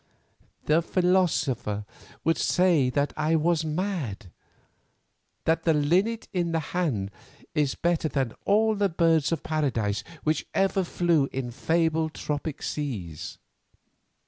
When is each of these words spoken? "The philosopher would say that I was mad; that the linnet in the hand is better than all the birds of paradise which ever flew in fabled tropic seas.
"The 0.63 0.81
philosopher 0.81 1.85
would 2.23 2.39
say 2.39 2.89
that 2.89 3.13
I 3.15 3.35
was 3.35 3.63
mad; 3.63 4.31
that 5.43 5.61
the 5.61 5.75
linnet 5.75 6.27
in 6.33 6.53
the 6.53 6.59
hand 6.73 7.11
is 7.53 7.75
better 7.75 8.07
than 8.07 8.33
all 8.43 8.73
the 8.73 8.89
birds 8.89 9.31
of 9.31 9.43
paradise 9.43 10.03
which 10.23 10.47
ever 10.55 10.83
flew 10.83 11.29
in 11.31 11.51
fabled 11.51 12.15
tropic 12.15 12.63
seas. 12.63 13.37